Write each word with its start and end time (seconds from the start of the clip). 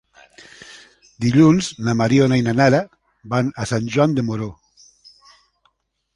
Dilluns 1.25 1.69
na 1.87 1.95
Mariona 1.99 2.39
i 2.43 2.47
na 2.47 2.57
Nara 2.61 2.81
van 3.35 3.53
a 3.65 3.69
Sant 3.75 3.93
Joan 3.97 4.19
de 4.21 4.27
Moró. 4.31 4.51